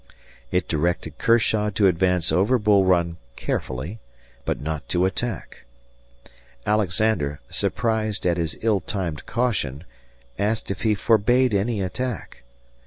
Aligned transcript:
It 0.49 0.67
directed 0.67 1.19
Kershaw 1.19 1.69
to 1.75 1.85
advance 1.85 2.31
over 2.31 2.57
Bull 2.57 2.85
Run 2.85 3.17
carefully, 3.35 3.99
but 4.45 4.59
not 4.59 4.89
to 4.89 5.05
attack. 5.05 5.63
Alexander, 6.65 7.39
surprised 7.51 8.25
at 8.25 8.37
his 8.37 8.57
ill 8.63 8.79
timed 8.79 9.27
caution, 9.27 9.83
asked 10.39 10.71
if 10.71 10.81
he 10.81 10.95
forbade 10.95 11.53
any 11.53 11.81
attack. 11.83 12.41